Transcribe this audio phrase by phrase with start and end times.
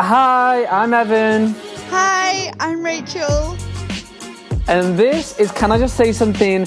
[0.00, 1.54] Hi, I'm Evan.
[1.88, 3.56] Hi, I'm Rachel.
[4.66, 6.66] And this is Can I Just Say Something?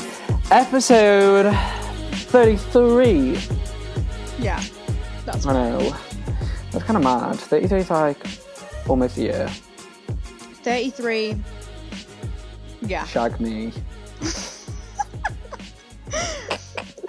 [0.50, 1.54] Episode
[2.14, 3.38] 33.
[4.40, 4.64] Yeah,
[5.26, 5.94] that's I know.
[6.72, 7.36] That's kind of mad.
[7.36, 8.26] 33 is like
[8.88, 9.50] almost a year.
[10.64, 11.36] 33.
[12.84, 13.04] Yeah.
[13.04, 13.74] Shag me.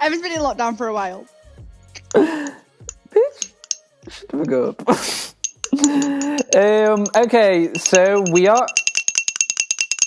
[0.01, 1.25] Evan's been in lockdown for a while.
[2.13, 2.51] Bitch.
[4.09, 5.28] Shut the fuck up.
[5.83, 8.65] um, okay, so we are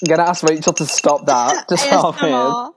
[0.07, 2.75] gonna ask Rachel to stop that to start with.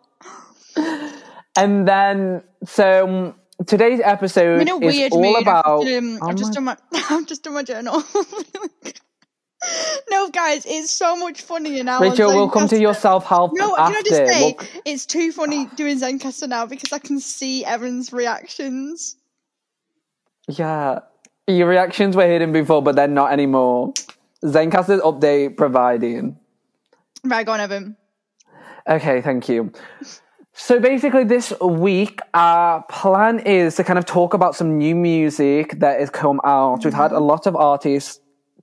[1.57, 5.41] And then, so um, today's episode I'm in a is all mood.
[5.41, 5.65] about.
[5.81, 8.03] I've, just, um, Oh I've just my- done my I've just my journal.
[10.11, 11.99] no, guys, it's so much funnier now.
[12.01, 12.81] Rachel, we'll come to Zencastr.
[12.81, 13.93] your self help No, after.
[13.93, 17.63] can I just say We'll- it's too funny doing Zencastr now because I can see
[17.65, 19.15] Evan's reactions.
[20.47, 20.99] Yeah,
[21.47, 23.93] your reactions were hidden before, but they're not anymore.
[24.43, 26.37] Zencastr's update providing.
[27.23, 27.97] Right, go on, Evan.
[28.87, 29.71] Okay, thank you.
[30.53, 35.79] So basically, this week, our plan is to kind of talk about some new music
[35.79, 36.85] that has come out.
[36.85, 38.19] We've had a lot of artists,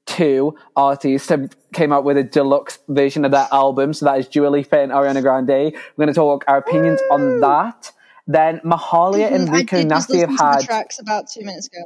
[0.06, 3.92] two artists have came out with a deluxe version of their album.
[3.92, 5.48] So that is Dua Lipa and Ariana Grande.
[5.48, 7.90] We're going to talk our opinions on that.
[8.26, 10.64] Then Mahalia and Mm, I Rico Nasty have listen to the had.
[10.64, 11.82] tracks about two minutes ago.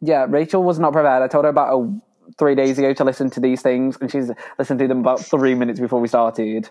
[0.00, 1.22] Yeah, Rachel was not prepared.
[1.22, 2.00] I told her about a,
[2.38, 5.54] three days ago to listen to these things, and she's listened to them about three
[5.54, 6.70] minutes before we started.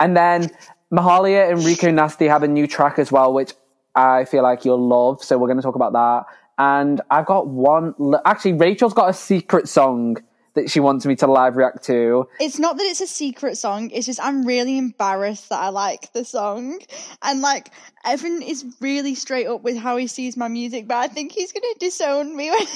[0.00, 0.50] And then
[0.92, 3.52] Mahalia and Rico Nasty have a new track as well, which
[3.94, 5.22] I feel like you'll love.
[5.22, 6.24] So we're going to talk about that.
[6.58, 7.94] And I've got one.
[8.24, 10.18] Actually, Rachel's got a secret song
[10.54, 12.28] that she wants me to live react to.
[12.40, 16.12] It's not that it's a secret song, it's just I'm really embarrassed that I like
[16.12, 16.80] the song.
[17.22, 17.70] And like,
[18.04, 21.52] Evan is really straight up with how he sees my music, but I think he's
[21.52, 22.66] gonna disown me when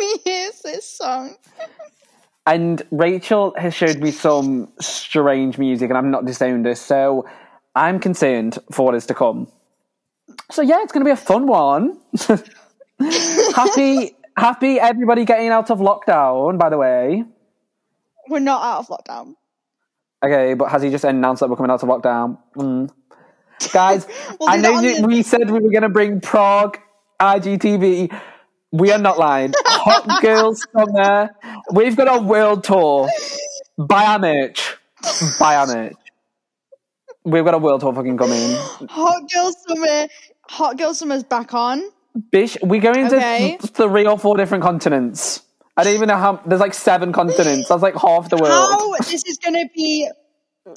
[0.00, 1.36] he hears this song.
[2.46, 6.76] And Rachel has showed me some strange music, and I'm not disowned her.
[6.76, 7.28] So
[7.74, 9.48] I'm concerned for what is to come.
[10.52, 11.98] So yeah, it's going to be a fun one.
[13.54, 16.58] happy, happy everybody getting out of lockdown.
[16.58, 17.24] By the way,
[18.28, 19.34] We're not out of lockdown.
[20.24, 22.38] okay, but has he just announced that we're coming out of lockdown?
[22.56, 22.90] Mm.
[23.72, 24.06] Guys,
[24.38, 26.78] We'll I know the- we said we were going to bring Prague
[27.20, 28.20] IGTV.
[28.72, 29.52] We are not lying.
[29.64, 31.30] Hot Girls Summer.
[31.72, 33.08] We've got a world tour.
[33.78, 34.76] Buy our merch.
[35.38, 35.94] Buy our merch.
[37.24, 38.56] We've got a world tour fucking coming.
[38.90, 40.08] Hot Girls Summer
[40.48, 41.82] Hot Girls Summer's back on.
[42.32, 43.58] Bish, we're going to Okay.
[43.60, 45.42] th- three or four different continents.
[45.76, 46.40] I don't even know how.
[46.46, 47.68] There's like seven continents.
[47.68, 48.52] That's like half the world.
[48.52, 50.08] How this is gonna be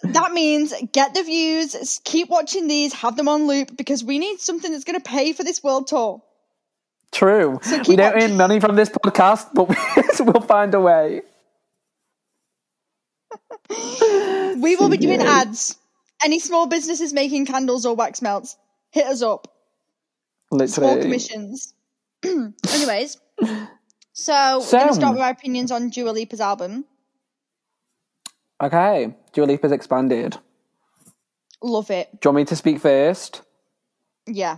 [0.03, 4.39] that means get the views, keep watching these, have them on loop because we need
[4.41, 6.21] something that's gonna pay for this world tour.
[7.13, 7.59] True.
[7.63, 8.31] keep we don't watching.
[8.31, 9.69] earn money from this podcast, but
[10.25, 11.21] we'll find a way.
[13.69, 15.77] We will be doing ads.
[16.23, 18.57] Any small businesses making candles or wax melts,
[18.91, 19.47] hit us up.
[20.51, 21.01] Small Literally.
[21.01, 21.73] commissions.
[22.25, 23.17] Anyways,
[24.13, 26.85] so, we're going to start with our opinions on Dua Lipa's album.
[28.61, 29.15] Okay.
[29.31, 30.37] Dua Lipa's expanded.
[31.61, 32.09] Love it.
[32.19, 33.41] Do you want me to speak first?
[34.25, 34.57] Yeah.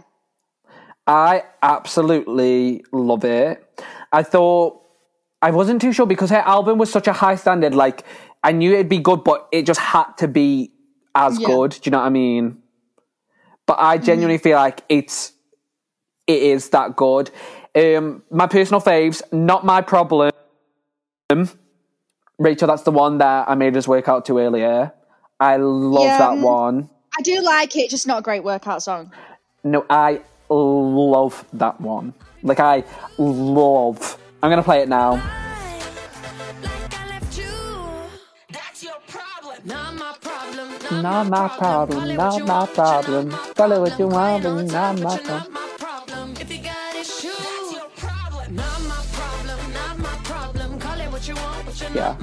[1.07, 3.83] I absolutely love it.
[4.11, 4.81] I thought
[5.41, 7.73] I wasn't too sure because her album was such a high standard.
[7.73, 8.03] Like
[8.43, 10.71] I knew it'd be good, but it just had to be
[11.15, 11.47] as Yeah.
[11.47, 11.71] good.
[11.71, 12.61] Do you know what I mean?
[13.65, 14.05] But I mm-hmm.
[14.05, 15.33] genuinely feel like it's
[16.31, 17.29] it is that good.
[17.75, 20.31] Um, my personal faves, not my problem.
[22.39, 24.91] Rachel, that's the one that I made us work out to earlier.
[25.39, 26.89] I love Yeah, that um, one.
[27.17, 29.11] I do like it, just not a great workout song.
[29.63, 32.13] No, I love that one.
[32.43, 32.83] Like I
[33.17, 34.17] love.
[34.41, 35.11] I'm gonna play it now.
[36.63, 37.45] Like I left you.
[38.51, 39.61] That's your problem.
[39.65, 41.01] Not my problem.
[41.01, 43.29] Not my problem, not my problem.
[43.55, 45.03] Call what you want, but not my problem.
[45.03, 45.60] Not my problem.
[51.21, 52.21] But you're not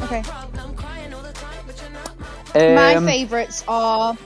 [2.55, 4.17] my My Um, favourites are.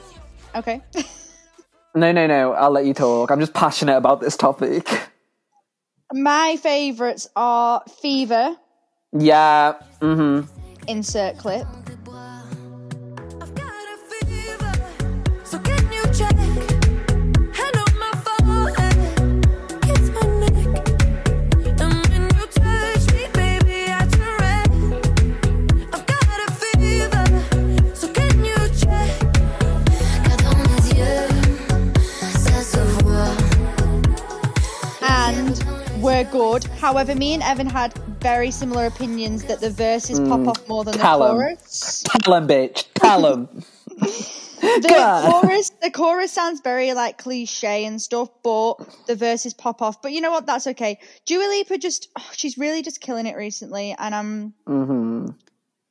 [0.54, 0.80] Okay.
[1.94, 2.52] no, no, no.
[2.52, 3.30] I'll let you talk.
[3.30, 4.88] I'm just passionate about this topic.
[6.12, 8.56] My favourites are Fever,
[9.12, 9.74] Yeah.
[10.00, 10.46] Mm-hmm.
[10.88, 11.66] insert clip.
[36.22, 36.64] We're Good.
[36.78, 40.48] However, me and Evan had very similar opinions that the verses pop hmm.
[40.50, 41.32] off more than the Tell 'em.
[41.32, 42.04] chorus.
[42.04, 42.86] Tell 'em, bitch.
[42.94, 43.48] Tell 'em.
[44.62, 45.42] The God.
[45.42, 48.74] chorus, the chorus sounds very like cliche and stuff, but
[49.08, 50.00] the verses pop off.
[50.00, 50.46] But you know what?
[50.46, 51.00] That's okay.
[51.26, 54.54] Dua Lipa just, oh, she's really just killing it recently, and I'm.
[54.64, 55.26] hmm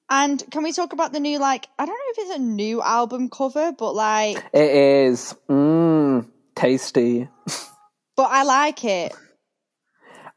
[0.09, 1.67] And can we talk about the new like?
[1.77, 5.35] I don't know if it's a new album cover, but like, It is.
[5.49, 6.25] Mmm.
[6.55, 7.27] Tasty.
[8.15, 9.13] but I like it.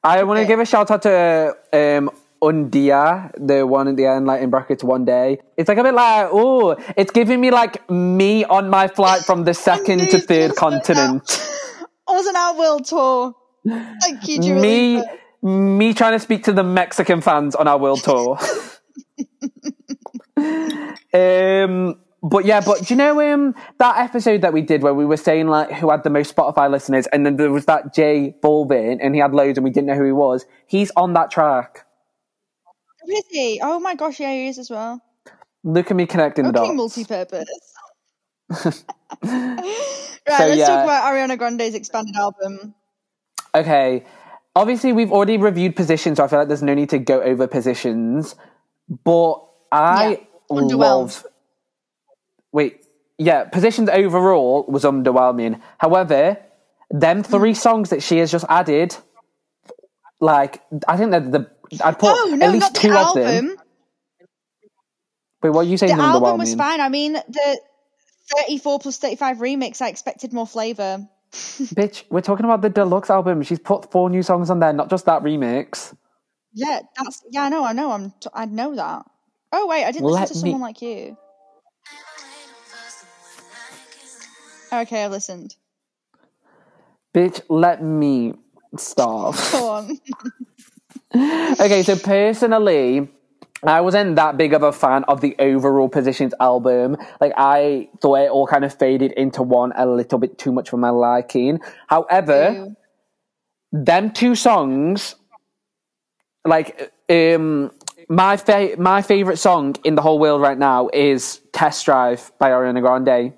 [0.04, 2.10] I want to give a shout out to um,
[2.42, 5.38] Un Día, the one at the end, like in brackets, one day.
[5.56, 9.44] It's like a bit like, oh, it's giving me like me on my flight from
[9.44, 11.22] the second to third continent.
[12.08, 13.34] I was on our world tour.
[13.66, 15.02] Thank you, Dua me,
[15.42, 18.38] me trying to speak to the Mexican fans on our world tour.
[21.14, 25.04] um, but yeah, but do you know um, that episode that we did where we
[25.04, 28.34] were saying like who had the most Spotify listeners, and then there was that J
[28.42, 30.46] Balvin, and he had loads, and we didn't know who he was.
[30.66, 31.86] He's on that track.
[33.06, 33.60] Really?
[33.62, 35.02] Oh my gosh, yeah, he is as well.
[35.64, 36.72] Look at me connecting the dots.
[36.74, 37.74] multi-purpose.
[39.24, 39.62] right,
[40.28, 40.66] So, let's yeah.
[40.66, 42.74] talk about Ariana Grande's expanded album.
[43.54, 44.04] Okay.
[44.56, 47.46] Obviously, we've already reviewed positions, so I feel like there's no need to go over
[47.46, 48.34] positions.
[49.04, 50.16] But I Yeah,
[50.50, 51.24] love.
[52.54, 52.86] Wait,
[53.18, 55.60] yeah, positions overall was underwhelming.
[55.78, 56.38] However,
[56.90, 57.54] them three Hmm.
[57.66, 58.96] songs that she has just added,
[60.20, 61.50] like I think that the
[61.84, 63.56] I'd put Oh no, at least two of them.
[65.42, 65.96] Wait, what are you saying?
[65.96, 66.80] The album was fine.
[66.80, 67.60] I mean, the
[68.46, 71.06] 34 plus 35 remix, I expected more flavor.
[71.32, 73.42] Bitch, we're talking about the deluxe album.
[73.42, 75.94] She's put four new songs on there, not just that remix.
[76.52, 77.42] Yeah, that's yeah.
[77.44, 77.64] I know.
[77.64, 77.90] I know.
[77.90, 78.12] I'm.
[78.20, 79.04] T- I know that.
[79.50, 81.16] Oh wait, I didn't Let listen to me- someone like you.
[84.82, 85.56] Okay, I've listened.
[87.14, 88.34] Bitch, let me
[88.76, 89.36] stop.
[89.52, 89.98] Go on.
[91.60, 93.08] okay, so personally,
[93.62, 96.96] I wasn't that big of a fan of the overall Positions album.
[97.20, 100.70] Like, I thought it all kind of faded into one a little bit too much
[100.70, 101.60] for my liking.
[101.86, 102.76] However, Ew.
[103.72, 105.14] them two songs,
[106.44, 107.70] like, um,
[108.08, 112.50] my fa- my favorite song in the whole world right now is "Test Drive" by
[112.50, 113.32] Ariana Grande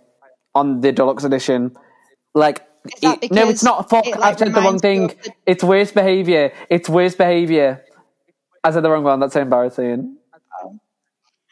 [0.57, 1.77] on the deluxe edition.
[2.35, 2.67] Like,
[3.03, 3.91] it- no, it's because not.
[3.91, 5.09] Fuck, it, like, I've said the wrong thing.
[5.09, 6.53] the- It's worst behavior.
[6.71, 7.85] It's worst behavior.
[8.65, 9.21] I said the wrong one.
[9.21, 10.17] That's so embarrassing.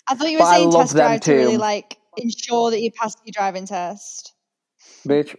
[0.08, 2.90] I thought you were But saying test them drive to really like ensure that you
[2.92, 4.32] pass your driving test.
[5.06, 5.34] Bitch,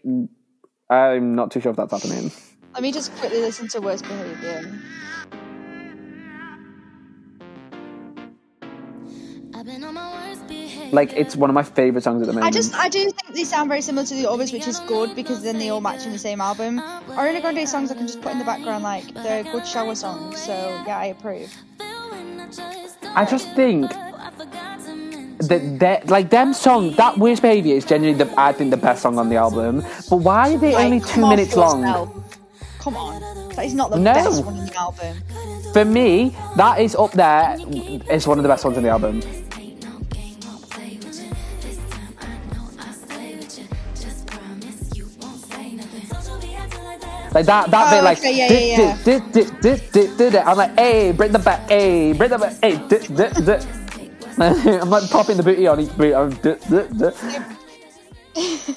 [0.89, 2.31] I'm not too sure if that's happening.
[2.73, 4.81] Let me just quickly listen to worst behavior.
[9.53, 10.25] I've been on my worst
[10.95, 12.47] Like, it's one of my favorite songs at the moment.
[12.47, 15.15] I just I do think they sound very similar to the others, which is good
[15.15, 16.80] because then they all match in the same album.
[17.19, 20.42] Ariana Grande songs I can just put in the background like they're good shower songs.
[20.42, 20.53] So
[20.88, 21.53] yeah, I approve.
[23.21, 23.92] I just think
[25.50, 29.01] that that like them song that worst behavior is genuinely the I think the best
[29.01, 29.83] song on the album.
[30.09, 31.81] But why are they Like, only two minutes long?
[31.81, 32.09] yourself.
[32.80, 33.19] Come on,
[33.56, 34.13] that is not the No.
[34.13, 35.18] best one in the album.
[35.74, 37.57] For me, that is up there.
[38.09, 39.21] It's one of the best ones in the album.
[47.36, 48.98] Like that, that Oh, bit, like, okay, yeah, yeah, yeah.
[49.06, 49.24] dit,
[50.18, 50.44] dit, dit.
[50.48, 53.68] I'm like, hey, bring the back, hey, bring the back, hey, dit, dit, dit.
[54.39, 56.15] I'm like popping the booty on each boot.
[56.15, 57.15] I'm dit, dit, dit.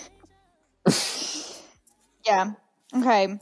[2.26, 2.52] Yeah.
[2.96, 3.38] Okay.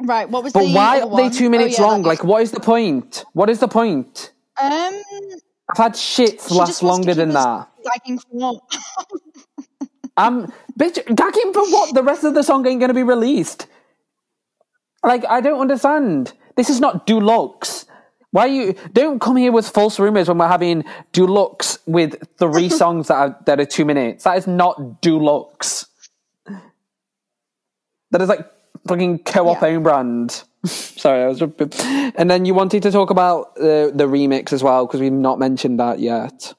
[0.00, 0.28] Right.
[0.30, 0.60] What was the?
[0.60, 2.02] But the why are they two Oh, minutes yeah, long?
[2.04, 3.24] Like, what is the point?
[3.34, 4.32] What is the point?
[4.62, 5.02] um,
[5.70, 7.68] I've had shit she last just wants to longer than that.
[7.84, 8.60] Gagging for what?
[10.16, 11.94] I'm bitch gagging for what?
[11.94, 13.66] The rest of the song ain't gonna be released.
[15.04, 16.32] Like I don't understand.
[16.56, 17.84] This is not Dulux.
[18.30, 20.82] Why you don't come here with false rumors when we're having
[21.12, 24.24] Dulux with three songs that are that are two minutes?
[24.24, 25.86] That is not Dulux.
[28.10, 28.46] That is like
[28.86, 29.68] fucking co-op Yeah.
[29.68, 30.42] own brand.
[30.64, 31.42] Sorry, I was.
[32.16, 35.38] And then you wanted to talk about the the remix as well because we've not
[35.38, 36.54] mentioned that yet.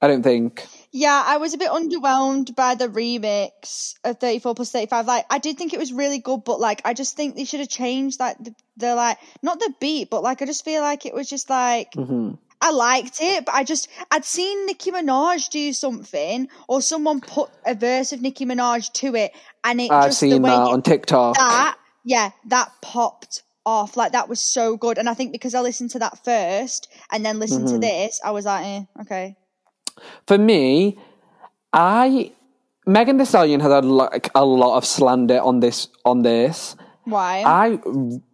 [0.00, 0.66] I don't think.
[0.92, 5.06] Yeah, I was a bit underwhelmed by the remix of 34 plus 35.
[5.06, 7.60] Like, I did think it was really good, but like, I just think they should
[7.60, 11.06] have changed like the, the like, not the beat, but like, I just feel like
[11.06, 12.34] it was just like, Mm-hmm.
[12.62, 17.50] I liked it, but I just, I'd seen Nicki Minaj do something or someone put
[17.64, 19.32] a verse of Nicki Minaj to it
[19.64, 21.36] and it I've just the seen way that it on TikTok.
[21.36, 25.60] that yeah that popped off like that was so good and i think because i
[25.60, 27.74] listened to that first and then listened Mm-hmm.
[27.74, 29.36] to this i was like eh, okay
[30.26, 30.98] For me,
[31.72, 32.32] I
[32.86, 36.76] Megan Thee Stallion has had like a lot of slander on this on this.
[37.04, 37.42] Why?
[37.44, 37.78] I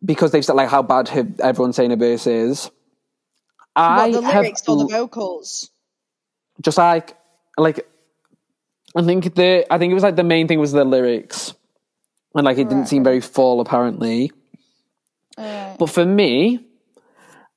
[0.05, 2.71] because they've said like how bad her, everyone's saying her verse is.
[3.75, 5.71] I what, the have lyrics or the vocals?
[6.63, 7.17] just like
[7.59, 7.87] like
[8.97, 11.55] I think the I think it was like the main thing was the lyrics,
[12.35, 12.89] and like it didn't Right.
[12.89, 14.33] seem very full apparently.
[15.37, 16.65] Uh, But for me,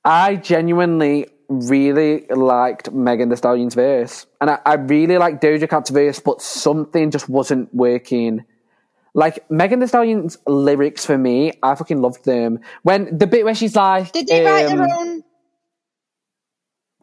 [0.04, 4.26] I genuinely really liked Megan Thee Stallion's verse.
[4.40, 8.44] And I, I really liked Doja Cat's verse, but something just wasn't working.
[9.12, 12.60] Like Megan Thee Stallion's lyrics for me, I fucking loved them.
[12.84, 15.24] When the bit where she's like, did they write their um, own?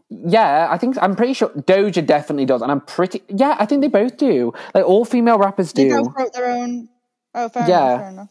[0.10, 3.82] Yeah, I think I'm pretty sure Doja definitely does, and I'm pretty yeah, I think
[3.82, 4.54] they both do.
[4.74, 6.04] Like all female rappers They do.
[6.04, 6.88] both wrote their own.
[7.36, 7.88] Oh, fair Yeah.
[7.90, 8.00] enough.
[8.00, 8.30] Fair enough.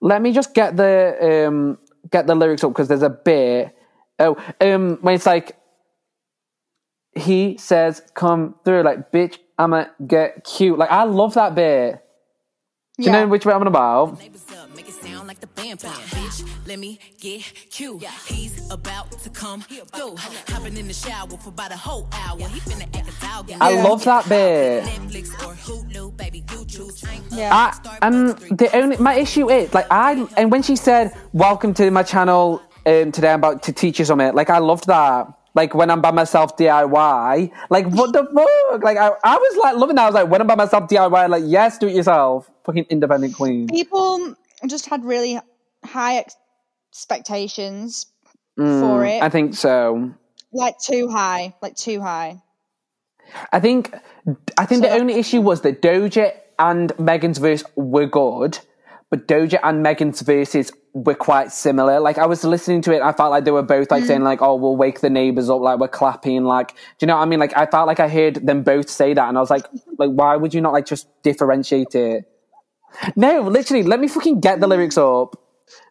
[0.00, 1.78] Let me just get the um
[2.12, 3.75] get the lyrics up because there's a bit.
[4.18, 5.56] Oh, um, when it's like
[7.14, 10.78] he says, "Come through," like bitch, I'ma get cute.
[10.78, 12.02] Like I love that bit.
[12.98, 13.20] Do you Yeah.
[13.24, 14.18] know which bit I'm on about?
[14.18, 15.96] Neighbors up, make it sound like the band playing.
[15.96, 18.02] Bitch, let me get cute.
[18.26, 20.16] He's about to come through.
[20.48, 22.38] Hopping in the shower for about a whole hour.
[22.38, 23.50] He finna act a dog.
[23.60, 24.84] I love that bit.
[24.84, 27.04] Netflix or Hulu, baby, you choose.
[27.04, 27.50] I ain't Yeah.
[27.52, 31.90] I, and the only my issue is like I and when she said, "Welcome to
[31.90, 34.34] my channel," um, today I'm about to teach you something.
[34.34, 35.28] Like I loved that.
[35.54, 37.50] Like when I'm by myself DIY.
[37.70, 38.82] Like what the fuck?
[38.84, 40.02] Like I, I was like loving that.
[40.02, 41.28] I was like when I'm by myself DIY.
[41.30, 42.50] Like yes, do it yourself.
[42.64, 43.66] Fucking independent queen.
[43.68, 44.34] People
[44.66, 45.38] just had really
[45.84, 46.24] high
[46.92, 48.06] expectations
[48.58, 49.22] Mm, for it.
[49.22, 50.12] I think so.
[50.52, 51.54] like too high.
[51.60, 52.42] Like too high.
[53.52, 53.94] I think
[54.58, 58.58] I think the only issue was that Doja and Megan's verse were good,
[59.10, 62.00] but Doja and Megan's verses were quite similar.
[62.00, 64.24] Like I was listening to it, I felt like they were both like saying mm.
[64.24, 66.44] like, "Oh, we'll wake the neighbors up," like we're clapping.
[66.44, 67.38] Like, do you know what I mean?
[67.38, 69.66] Like I felt like I heard them both say that, and I was like,
[69.98, 72.24] like why would you not like just differentiate it?
[73.14, 75.36] No, literally, let me fucking get the lyrics up.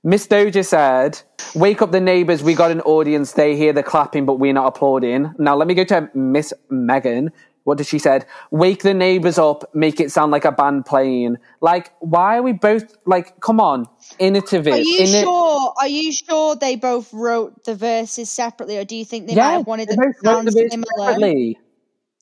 [0.04, 1.22] Miss Doja said,
[1.54, 4.68] Wake up the neighbors, we got an audience, they hear the clapping, but we're not
[4.68, 5.34] applauding.
[5.38, 7.32] Now let me go to Miss Megan.
[7.66, 8.26] What did she said?
[8.52, 11.38] Wake the neighbors up, make it sound like a band playing.
[11.62, 13.88] Like, why are we both like, come on,
[14.20, 14.68] innovative.
[14.68, 15.74] Are you inno- sure?
[15.80, 19.52] Are you sure they both wrote the verses separately, or do you think they might
[19.54, 20.86] have wanted them to sound similar?
[20.96, 21.58] separately.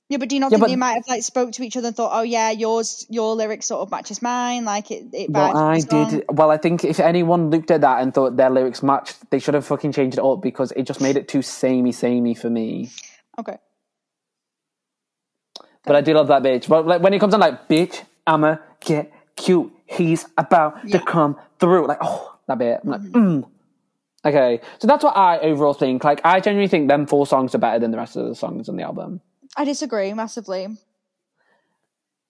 [0.10, 1.76] Yeah, but do you not Yeah, think but- they might have like spoke to each
[1.76, 5.30] other and thought, "Oh yeah, yours, your lyrics sort of matches mine." Like it, it
[5.30, 6.24] Well, I did.
[6.30, 9.56] Well, I think if anyone looked at that and thought their lyrics matched, they should
[9.56, 12.92] have fucking changed it up because it just made it too samey, samey for me.
[13.40, 13.58] Okay.
[15.86, 16.68] But I do love that bitch.
[16.68, 19.72] But like when it comes on, like, bitch, I'ma get cute.
[19.86, 21.00] He's about Yeah.
[21.00, 21.88] to come through.
[21.88, 22.80] Like, oh, that bit.
[22.84, 23.46] I'm like, mm.
[24.26, 26.04] Okay, so that's what I overall think.
[26.06, 28.70] Like, I genuinely think them four songs are better than the rest of the songs
[28.70, 29.20] on the album.
[29.58, 30.68] I disagree massively.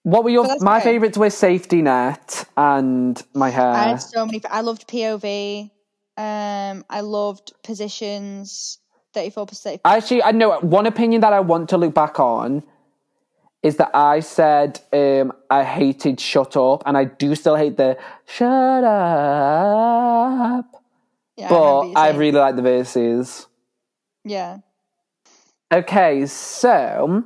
[0.02, 0.44] What were your?
[0.60, 0.84] My okay.
[0.84, 3.70] favorites were Safety Net and My Hair.
[3.70, 4.42] I had so many.
[4.50, 5.70] I loved POV.
[6.16, 8.78] Um, I loved positions.
[9.14, 9.80] Thirty-four percent.
[9.84, 12.64] Actually, I know one opinion that I want to look back on
[13.64, 17.96] is that I said um, I hated Shut Up, and I do still hate the
[18.26, 20.66] Shut Up.
[21.36, 23.46] Yeah, but you I really like the verses.
[24.22, 24.58] Yeah.
[25.72, 27.24] Okay, so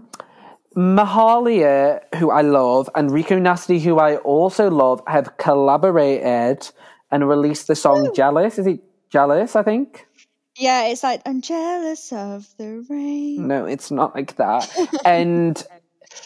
[0.77, 6.71] Mahalia, who I love, and Rico Nasty, who I also love, have collaborated
[7.11, 8.61] and released the song Jealous.
[8.61, 8.81] Is it
[9.11, 10.07] Jealous, I think?
[10.57, 13.47] Yeah, it's like I'm jealous of the rain.
[13.47, 14.69] No, it's not like that.
[15.05, 15.57] and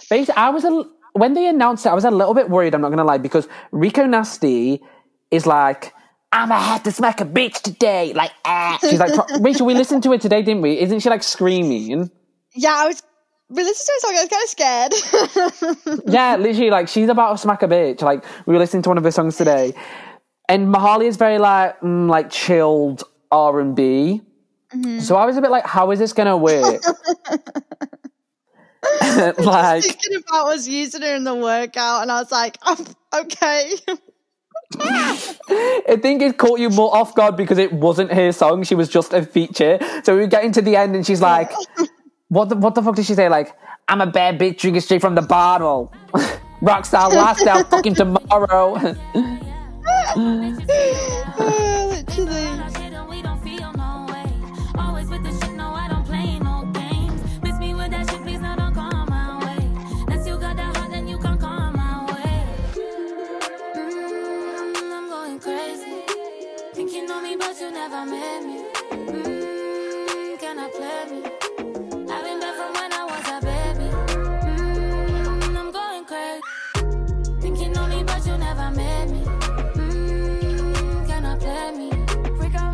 [0.09, 2.75] basically, I was a, when they announced it, I was a little bit worried.
[2.75, 4.83] I'm not gonna lie because Rico Nasty
[5.31, 5.93] is like,
[6.33, 8.13] I'ma have to smack a bitch today.
[8.15, 8.79] Like, ah.
[8.81, 10.79] she's like, Rachel, we listened to it today, didn't we?
[10.79, 12.11] Isn't she like screaming?
[12.55, 13.03] Yeah, I was.
[13.51, 14.17] We listened to a song.
[14.17, 16.05] I was kind of scared.
[16.13, 18.01] Yeah, literally, like she's about to smack a bitch.
[18.01, 19.75] Like we were listening to one of her songs today,
[20.49, 24.23] and Mahali is very like mm, like chilled R and B.
[25.01, 26.81] So I was a bit like, how is this gonna work?
[29.39, 32.85] like Thinking about was using her in the workout, and I was like, oh,
[33.15, 33.75] okay.
[34.79, 38.89] I think it caught you more off guard because it wasn't her song; she was
[38.89, 39.79] just a feature.
[40.03, 41.53] So we were getting to the end, and she's like,
[42.29, 43.29] "What the what the fuck did she say?
[43.29, 43.55] Like,
[43.89, 45.93] I'm a bad bitch drinking straight from the bottle,
[46.63, 48.97] rockstar lifestyle, fucking tomorrow."
[66.75, 68.65] Think you know me, but you never met me.
[68.93, 71.23] Mmm, can I play me?
[72.11, 73.89] I've been back from when I was a baby.
[74.17, 76.41] Mmm, I'm going crazy.
[77.43, 79.21] Think you know me, but you never met me.
[79.75, 81.91] Mmm, can I play me?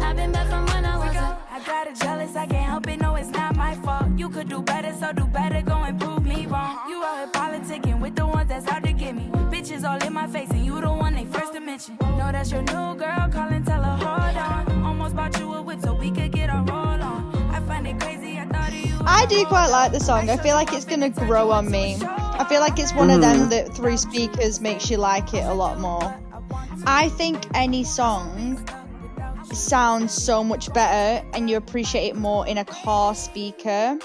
[0.01, 1.37] I've been back from when I was a.
[1.51, 4.17] I got it jealous, I can't help it, no, it's not my fault.
[4.17, 6.79] You could do better, so do better, go and prove me wrong.
[6.89, 9.29] You out here politicking with the ones that's out to get me.
[9.51, 11.48] Bitches all in my face, and you the one they first
[11.79, 12.19] to mention.
[12.19, 14.83] No, that's your new girl, calling, tell her, hold on.
[14.85, 17.35] Almost bought you a whip so we could get our roll on.
[17.51, 18.99] I find it crazy, I thought of you.
[19.07, 20.31] I do quite like the song.
[20.31, 21.97] I feel like it's gonna grow on me.
[22.01, 23.51] I feel like it's one of them mm.
[23.51, 26.17] that through speakers makes you like it a lot more.
[26.87, 28.65] I think any song
[29.53, 33.99] sounds so much better and you appreciate it more in a car speaker.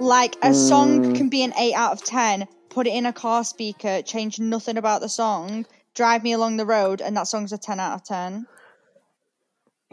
[0.00, 1.16] Like a song mm.
[1.16, 4.76] can be an 8 out of 10, put it in a car speaker, change nothing
[4.76, 5.64] about the song,
[5.94, 8.46] drive me along the road, and that song's a 10 out of 10.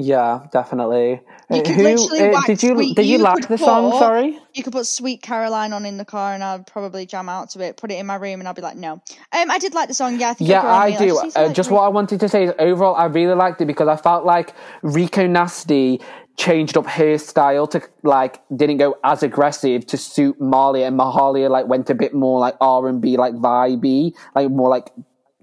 [0.01, 1.19] Yeah, definitely.
[1.49, 3.91] You Uh, could Who literally uh, did you Sweet- did you, you like the song?
[3.99, 4.39] Sorry.
[4.53, 7.59] You could put Sweet Caroline on in the car and I'd probably jam out to
[7.59, 8.93] it, put it in my room, and I'd be like, no.
[8.93, 10.29] Um, I did like the song, yeah.
[10.29, 11.07] I think Yeah, it'll grow on I do.
[11.25, 13.65] just Uh, like, just what I wanted to say is overall, I really liked it
[13.65, 14.53] because I felt like
[14.83, 15.99] Rico Nasty
[16.37, 21.49] changed up her style to like didn't go as aggressive to suit Malia, and Mahalia
[21.49, 24.91] like went a bit more like R and B, like vibey, like more like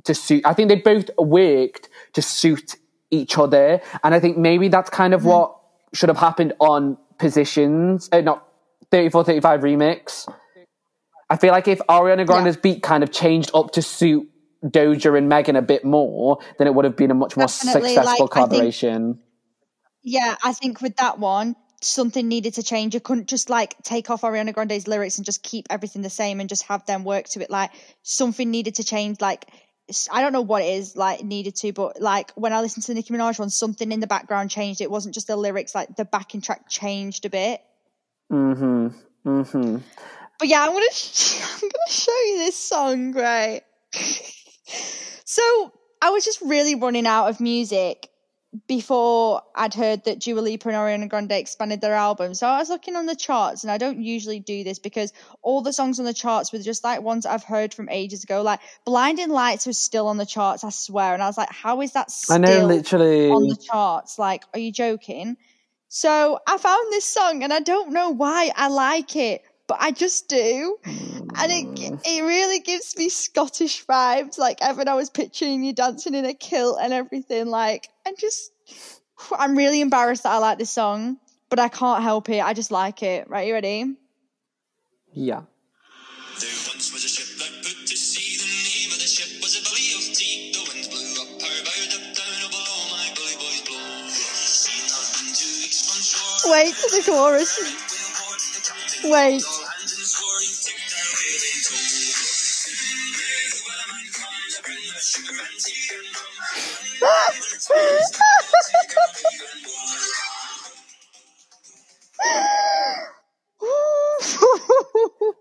[0.07, 0.43] to suit.
[0.45, 2.77] I think they both worked to suit
[3.11, 5.57] each other, and I think maybe that's kind of what
[5.95, 8.47] should have happened on Positions, uh, not
[8.91, 10.31] 34, 35 remix.
[11.31, 14.29] I feel like if Ariana Grande's beat kind of changed up to suit
[14.65, 17.95] Doja and Megan a bit more, then it would have been a much more Definitely,
[17.95, 19.21] successful like, I think- collaboration.
[20.03, 22.95] Yeah, I think with that one, something needed to change.
[22.95, 26.39] You couldn't just like take off Ariana Grande's lyrics and just keep everything the same
[26.39, 27.51] and just have them work to it.
[27.51, 27.71] Like
[28.03, 29.21] something needed to change.
[29.21, 29.47] Like
[30.11, 32.93] I don't know what it is like needed to, but like when I listened to
[32.93, 34.81] the Nicki Minaj one, something in the background changed.
[34.81, 37.63] It wasn't just the lyrics; like the backing track changed a bit.
[38.31, 38.89] hmm
[39.25, 39.77] hmm
[40.39, 43.63] But yeah, I'm gonna I'm gonna show you this song, right?
[45.25, 48.09] so I was just really running out of music
[48.67, 52.35] before I'd heard that Dua Lipa and Ariana Grande expanded their album.
[52.35, 55.63] So I was looking on the charts, and I don't usually do this because all
[55.63, 58.43] the songs on the charts were just like ones I've heard from ages ago.
[58.43, 61.15] Like Blinding Lights was still on the charts, I swear.
[61.15, 63.31] And I was like, how is that still I know, literally.
[63.31, 64.19] on the charts?
[64.19, 65.37] Like, are you joking?
[65.89, 69.91] So I found this song, and I don't know why I like it, but I
[69.91, 70.79] just do.
[70.85, 72.01] And it, mm.
[72.05, 74.39] it really gives me Scottish vibes.
[74.39, 77.47] Like, Evan, I was picturing you dancing in a kilt and everything.
[77.47, 78.53] Like, and just,
[79.37, 82.41] I'm really embarrassed that I like this song, but I can't help it.
[82.41, 83.29] I just like it.
[83.29, 83.97] Right, you ready?
[85.13, 85.43] yeah.
[86.39, 88.37] There once was a ship that put to sea.
[88.37, 90.53] The name of the ship was a Billy of Tea.
[90.53, 94.05] The winds blew up her bow, up down, below my bully boys blow.
[94.13, 96.53] Seen not been two weeks from shore.
[96.53, 97.96] Wait to the chorus.
[99.09, 99.43] Wait.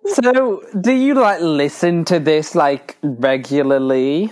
[0.08, 4.24] So, do you like listen to this like regularly?
[4.26, 4.32] if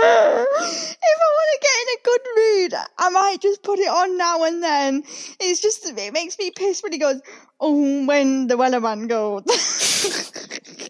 [0.00, 4.44] I want to get in a good mood, I might just put it on now
[4.44, 5.04] and then.
[5.40, 7.20] It's just it makes me piss when he goes,
[7.60, 9.44] "Oh, when the Wellerman goes."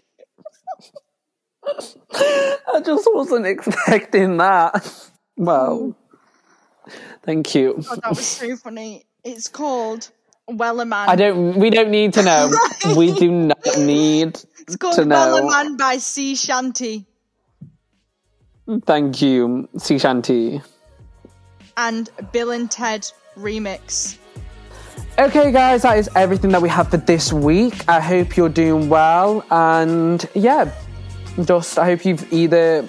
[2.13, 5.09] I just wasn't expecting that.
[5.37, 5.95] Well,
[6.87, 6.93] mm.
[7.23, 7.83] thank you.
[7.89, 9.05] Oh, that was so funny.
[9.23, 10.09] It's called
[10.49, 11.07] Wellerman.
[11.07, 11.55] I don't.
[11.57, 12.51] We don't need to know.
[12.95, 15.15] we do not need it's called to know.
[15.15, 17.05] Wellerman by Sea Shanty
[18.85, 20.61] Thank you, Sea Shanty.
[21.79, 24.17] And Billen Ted remix.
[25.17, 27.87] Okay, guys, that is everything that we have for this week.
[27.87, 30.73] I hope you're doing well, and yeah,
[31.45, 32.85] just I hope you've either.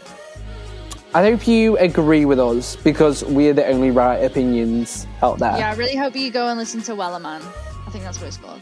[1.14, 5.56] I hope you agree with us because we're the only right opinions out there.
[5.56, 7.42] Yeah, I really hope you go and listen to Wellerman.
[7.86, 8.60] I think that's what it's called.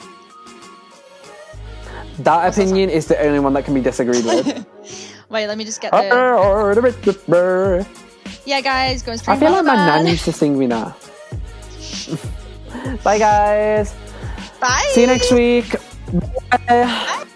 [2.18, 4.66] That opinion is the only one that can be disagreed with.
[5.30, 6.02] Wait, let me just get uh-uh,
[6.74, 7.86] the.
[8.48, 10.96] Yeah, guys, go and stream I feel like my nan used to sing me that.
[13.04, 13.94] Bye, guys.
[14.58, 14.88] Bye.
[14.92, 15.76] See you next week.
[16.66, 17.26] Bye.